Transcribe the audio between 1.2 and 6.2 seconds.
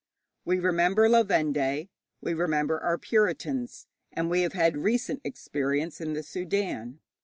Vendée, we remember our Puritans, and we have had recent experience in